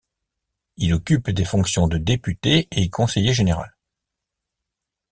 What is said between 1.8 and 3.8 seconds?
de députés et conseiller général.